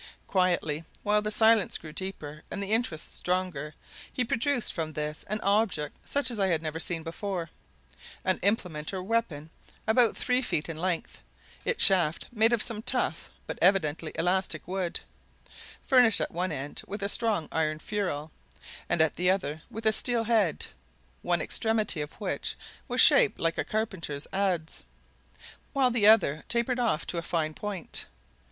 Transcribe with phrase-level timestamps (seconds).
[0.25, 3.75] Quietly, while the silence grew deeper and the interest stronger,
[4.11, 7.51] he produced from this an object such as I had never seen before
[8.25, 9.51] an implement or weapon
[9.85, 11.19] about three feet in length,
[11.65, 14.99] its shaft made of some tough but evidently elastic wood,
[15.85, 18.31] furnished at one end with a strong iron ferrule,
[18.89, 20.65] and at the other with a steel head,
[21.21, 22.55] one extremity of which
[22.87, 24.83] was shaped like a carpenter's adze,
[25.73, 28.07] while the other tapered off to a fine point.